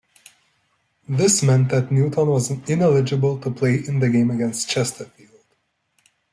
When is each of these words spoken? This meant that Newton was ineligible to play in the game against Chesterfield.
This 1.07 1.43
meant 1.43 1.69
that 1.69 1.91
Newton 1.91 2.25
was 2.29 2.49
ineligible 2.49 3.37
to 3.39 3.51
play 3.51 3.75
in 3.75 3.99
the 3.99 4.09
game 4.09 4.31
against 4.31 4.67
Chesterfield. 4.67 5.43